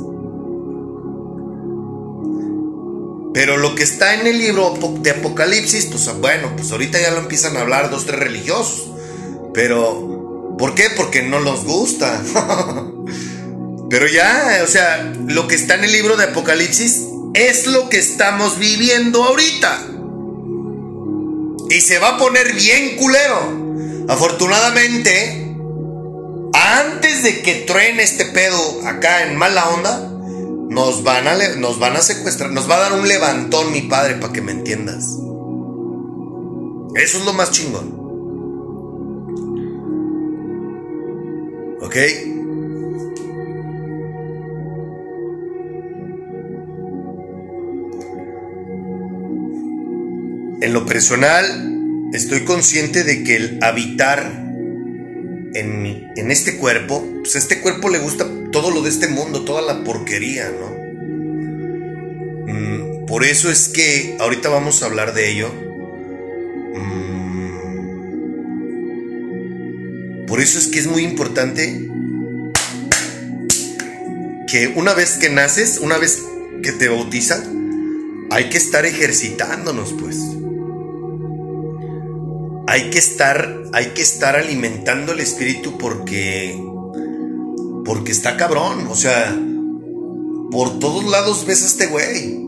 [3.34, 7.18] Pero lo que está en el libro de Apocalipsis, pues bueno, pues ahorita ya lo
[7.18, 8.92] empiezan a hablar dos, tres religiosos.
[9.52, 10.84] Pero, ¿por qué?
[10.96, 12.22] Porque no nos gusta.
[13.90, 17.02] Pero ya, o sea, lo que está en el libro de Apocalipsis
[17.34, 19.93] es lo que estamos viviendo ahorita.
[21.70, 24.06] Y se va a poner bien culero.
[24.08, 25.56] Afortunadamente,
[26.52, 30.10] antes de que truene este pedo acá en mala onda,
[30.68, 34.16] nos van, a, nos van a secuestrar, nos va a dar un levantón mi padre
[34.16, 35.04] para que me entiendas.
[36.94, 37.94] Eso es lo más chingón.
[41.80, 41.96] ¿Ok?
[50.64, 54.22] En lo personal, estoy consciente de que el habitar
[55.52, 59.60] en, este cuerpo, pues a este cuerpo le gusta todo lo de este mundo, toda
[59.60, 60.70] la porquería, ¿no?
[62.50, 65.52] Mm, por eso es que ahorita vamos a hablar de ello.
[66.74, 67.84] Mm,
[70.24, 71.90] por eso es que es muy importante
[74.46, 76.22] que una vez que naces, una vez
[76.62, 80.16] que te bautizan, hay que estar ejercitándonos, pues.
[82.66, 86.58] Hay que estar, hay que estar alimentando el espíritu porque
[87.84, 89.38] porque está cabrón, o sea,
[90.50, 92.40] por todos lados ves a este güey.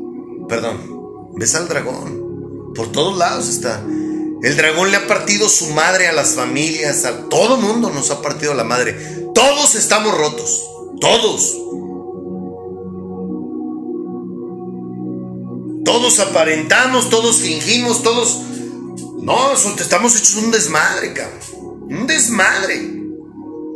[0.49, 2.73] Perdón, ves al dragón.
[2.75, 3.83] Por todos lados está.
[4.43, 8.23] El dragón le ha partido su madre a las familias, a todo mundo nos ha
[8.23, 8.95] partido la madre.
[9.35, 10.63] Todos estamos rotos,
[11.01, 11.57] todos.
[15.85, 18.41] Todos aparentamos, todos fingimos, todos...
[19.27, 21.41] No, estamos hechos un desmadre, cabrón.
[21.91, 22.81] Un desmadre.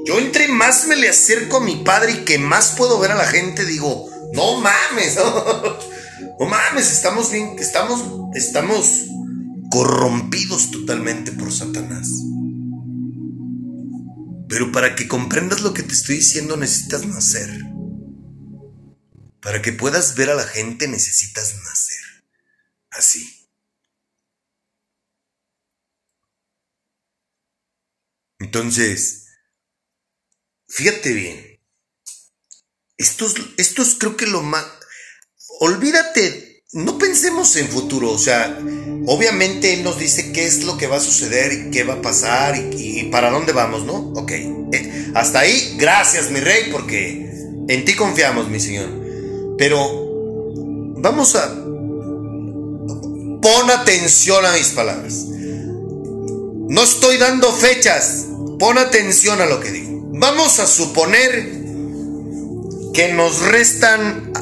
[0.06, 3.16] Yo entre más me le acerco a mi padre y que más puedo ver a
[3.16, 5.16] la gente, digo, no mames,
[6.38, 8.00] no, mames, estamos bien, estamos,
[8.32, 9.06] estamos
[9.72, 12.08] corrompidos totalmente por Satanás.
[14.48, 17.50] Pero para que comprendas lo que te estoy diciendo necesitas nacer.
[19.42, 22.24] Para que puedas ver a la gente necesitas nacer.
[22.92, 23.40] Así.
[28.40, 29.20] Entonces,
[30.70, 31.60] Fíjate bien.
[32.96, 34.64] Estos, estos creo que lo más...
[35.58, 38.58] Olvídate, no pensemos en futuro, o sea,
[39.06, 42.02] obviamente Él nos dice qué es lo que va a suceder y qué va a
[42.02, 44.12] pasar y, para dónde vamos, ¿no?
[44.12, 47.28] Ok, eh, hasta ahí, gracias mi rey, porque
[47.68, 48.88] en ti confiamos, mi Señor.
[49.58, 49.76] Pero
[50.98, 51.48] vamos a...
[53.42, 55.26] Pon atención a mis palabras.
[56.68, 58.26] No estoy dando fechas,
[58.60, 60.02] pon atención a lo que digo.
[60.12, 61.50] Vamos a suponer
[62.92, 64.32] que nos restan,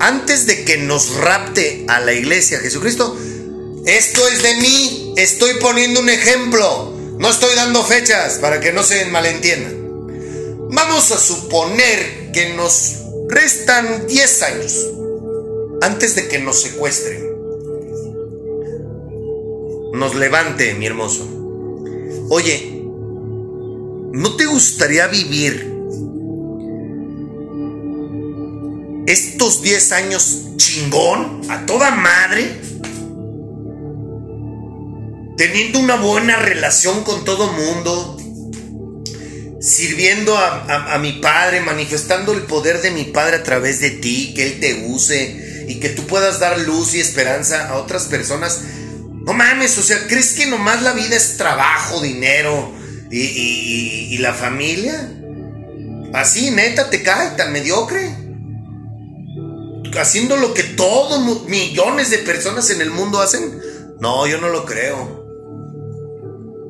[0.00, 3.16] antes de que nos rapte a la iglesia Jesucristo,
[3.86, 8.82] esto es de mí, estoy poniendo un ejemplo, no estoy dando fechas para que no
[8.82, 9.78] se malentiendan.
[10.70, 12.96] Vamos a suponer que nos
[13.28, 14.86] restan 10 años
[15.82, 17.28] antes de que nos secuestren.
[19.94, 21.26] Nos levante, mi hermoso.
[22.28, 22.77] Oye,
[24.18, 25.72] ¿no te gustaría vivir
[29.06, 32.60] estos 10 años chingón, a toda madre?
[35.36, 38.16] Teniendo una buena relación con todo mundo,
[39.60, 44.42] sirviendo a, mi padre, manifestando el poder de mi padre a través de ti, que
[44.42, 48.62] él te use y que tú puedas dar luz y esperanza a otras personas.
[49.24, 52.77] No mames, o sea, ¿crees que nomás la vida es trabajo, dinero
[53.10, 55.12] y, la familia?
[56.12, 58.14] Así, neta, te cae tan mediocre.
[59.98, 63.60] Haciendo lo que todos millones de personas en el mundo hacen.
[64.00, 65.26] No, yo no lo creo.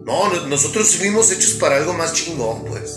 [0.06, 2.96] No- nosotros fuimos hechos para algo más chingón, pues.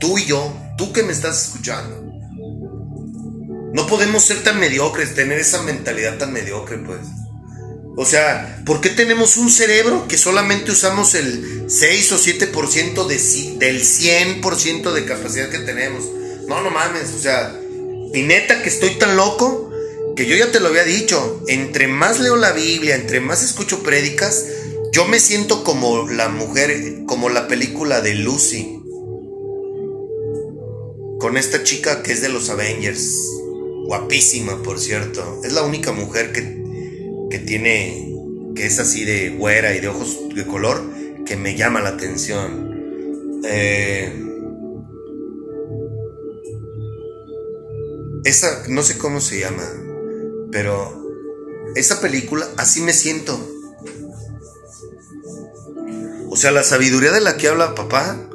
[0.00, 2.02] Tú y yo, tú que me estás escuchando.
[3.74, 7.00] No podemos ser tan mediocres, tener esa mentalidad tan mediocre, pues.
[7.94, 13.56] O sea, ¿por qué tenemos un cerebro que solamente usamos el 6 o 7% de,
[13.58, 16.04] del 100% de capacidad que tenemos?
[16.48, 17.58] No, no mames, o sea,
[18.14, 19.70] y neta que estoy tan loco
[20.16, 23.82] que yo ya te lo había dicho, entre más leo la Biblia, entre más escucho
[23.82, 24.46] prédicas,
[24.92, 28.78] yo me siento como la mujer, como la película de Lucy,
[31.18, 33.06] con esta chica que es de los Avengers,
[33.86, 36.61] guapísima por cierto, es la única mujer que,
[37.32, 38.14] que tiene,
[38.54, 40.84] que es así de güera y de ojos de color,
[41.24, 43.40] que me llama la atención.
[43.42, 44.22] Eh,
[48.24, 49.66] esa, no sé cómo se llama,
[50.50, 51.08] pero
[51.74, 53.40] esa película, así me siento.
[56.28, 58.28] O sea, la sabiduría de la que habla papá,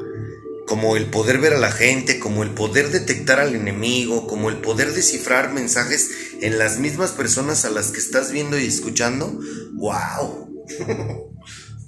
[0.66, 4.58] como el poder ver a la gente, como el poder detectar al enemigo, como el
[4.58, 6.10] poder descifrar mensajes
[6.42, 9.40] en las mismas personas a las que estás viendo y escuchando,
[9.76, 10.50] wow.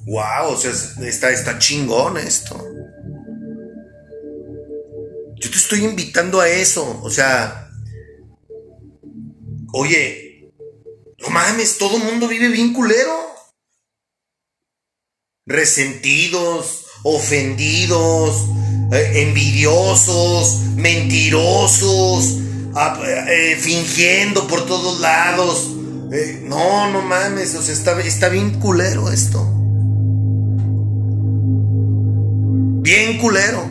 [0.05, 0.71] wow, o sea,
[1.05, 2.55] está, está chingón esto.
[5.41, 7.69] Yo te estoy invitando a eso, o sea,
[9.73, 10.51] oye,
[11.19, 13.29] no mames, todo mundo vive bien culero.
[15.45, 18.45] Resentidos, ofendidos,
[18.91, 22.37] eh, envidiosos, mentirosos,
[22.76, 25.70] eh, fingiendo por todos lados.
[26.11, 29.45] Eh, no, no mames, o sea, está, está bien culero esto.
[32.82, 33.61] Bien culero.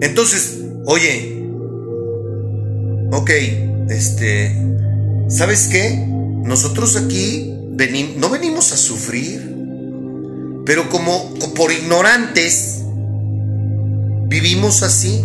[0.00, 1.48] Entonces, oye,
[3.12, 3.30] ok,
[3.88, 4.54] este,
[5.28, 6.06] ¿sabes qué?
[6.44, 9.54] Nosotros aquí veni- no venimos a sufrir,
[10.64, 12.82] pero como co- por ignorantes
[14.28, 15.24] vivimos así,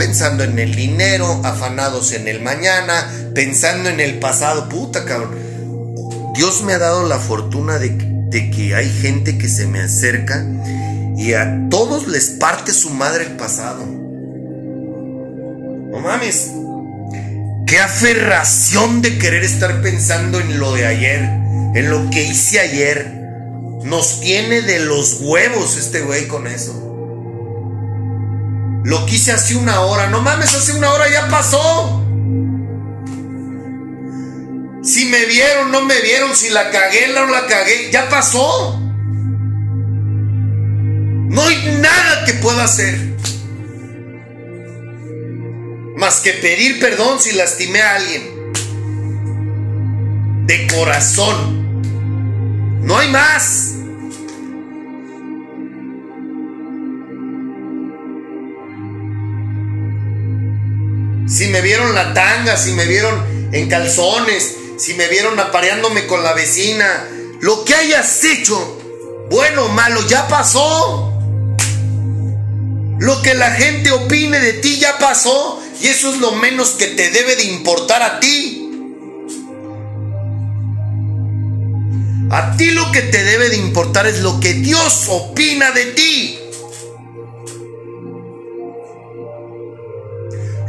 [0.00, 5.36] pensando en el dinero, afanados en el mañana, pensando en el pasado, puta cabrón.
[6.34, 7.90] Dios me ha dado la fortuna de,
[8.30, 10.42] de que hay gente que se me acerca
[11.18, 13.84] y a todos les parte su madre el pasado.
[15.90, 16.50] No mames.
[17.66, 21.20] Qué aferración de querer estar pensando en lo de ayer,
[21.74, 23.20] en lo que hice ayer.
[23.84, 26.89] Nos tiene de los huevos este güey con eso.
[28.84, 30.08] Lo quise hace una hora.
[30.08, 32.06] No mames, hace una hora ya pasó.
[34.82, 38.78] Si me vieron, no me vieron, si la cagué, no la cagué, ya pasó.
[41.30, 42.98] No hay nada que pueda hacer.
[45.96, 48.52] Más que pedir perdón si lastimé a alguien.
[50.46, 51.60] De corazón.
[52.82, 53.74] No hay más.
[61.30, 66.24] Si me vieron la tanga, si me vieron en calzones, si me vieron apareándome con
[66.24, 67.08] la vecina,
[67.40, 68.58] lo que hayas hecho,
[69.30, 71.06] bueno o malo, ya pasó.
[72.98, 76.88] Lo que la gente opine de ti ya pasó y eso es lo menos que
[76.88, 78.68] te debe de importar a ti.
[82.30, 86.39] A ti lo que te debe de importar es lo que Dios opina de ti.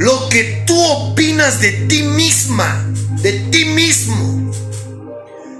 [0.02, 2.92] Lo que tú opinas de ti misma,
[3.22, 4.52] de ti mismo.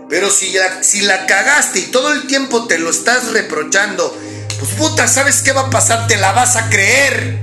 [0.10, 4.18] Pero si la, si la cagaste y todo el tiempo te lo estás reprochando
[4.80, 6.08] puta, ¿sabes qué va a pasar?
[6.08, 7.38] Te la vas a creer.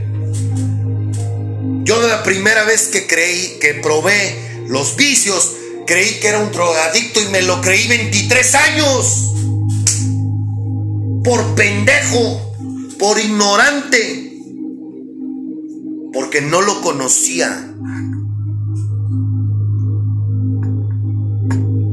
[1.84, 5.52] Yo la primera vez que creí, que probé los vicios,
[5.86, 9.34] creí que era un drogadicto y me lo creí 23 años.
[11.22, 12.54] Por pendejo,
[12.98, 14.27] por ignorante,
[16.18, 17.48] porque no lo conocía.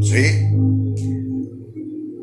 [0.01, 0.25] ¿Sí?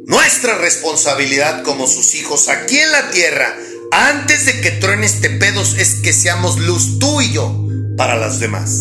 [0.09, 3.55] Nuestra responsabilidad como sus hijos aquí en la tierra,
[3.93, 8.41] antes de que truene este pedos, es que seamos luz tú y yo para las
[8.41, 8.81] demás.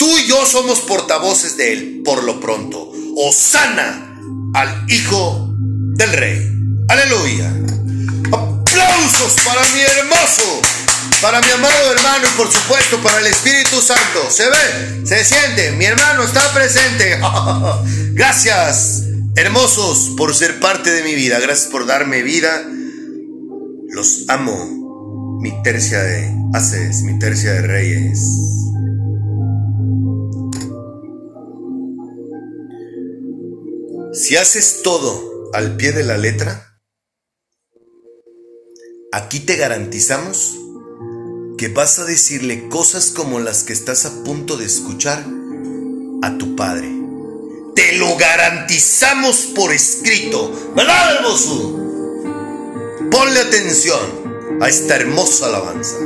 [0.00, 2.90] Tú y yo somos portavoces de Él por lo pronto.
[3.14, 4.20] Osana
[4.54, 5.54] al Hijo
[5.94, 6.50] del Rey.
[6.88, 7.52] Aleluya.
[8.32, 10.60] Aplausos para mi hermoso,
[11.20, 14.30] para mi amado hermano y por supuesto para el Espíritu Santo.
[14.30, 15.06] ¿Se ve?
[15.06, 15.72] ¿Se siente?
[15.72, 17.18] Mi hermano está presente.
[18.12, 19.04] Gracias,
[19.36, 21.40] hermosos, por ser parte de mi vida.
[21.40, 22.62] Gracias por darme vida.
[23.88, 25.38] Los amo.
[25.40, 28.20] Mi tercia de haces, mi tercia de reyes.
[34.12, 36.80] Si haces todo al pie de la letra,
[39.12, 40.58] aquí te garantizamos
[41.58, 45.26] que vas a decirle cosas como las que estás a punto de escuchar
[46.22, 46.88] a tu padre.
[47.74, 51.76] Te lo garantizamos por escrito, ¿verdad, hermoso?
[53.10, 54.00] Ponle atención
[54.60, 55.96] a esta hermosa alabanza.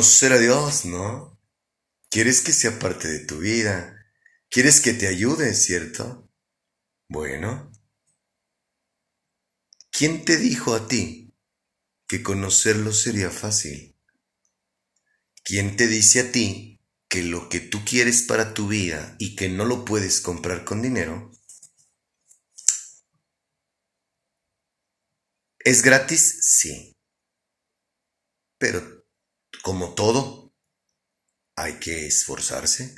[0.00, 1.38] Conocer a Dios, ¿no?
[2.08, 4.02] Quieres que sea parte de tu vida.
[4.48, 6.32] Quieres que te ayude, ¿cierto?
[7.10, 7.70] Bueno.
[9.90, 11.34] ¿Quién te dijo a ti
[12.08, 13.94] que conocerlo sería fácil?
[15.44, 19.50] ¿Quién te dice a ti que lo que tú quieres para tu vida y que
[19.50, 21.30] no lo puedes comprar con dinero
[25.58, 26.38] ¿Es gratis?
[26.40, 26.96] Sí.
[28.56, 28.99] Pero,
[29.62, 30.52] como todo,
[31.56, 32.94] hay que esforzarse,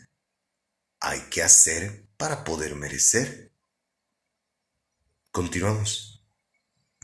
[1.00, 3.52] hay que hacer para poder merecer.
[5.30, 6.11] Continuamos.